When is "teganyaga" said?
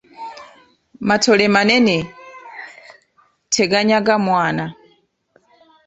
3.53-4.15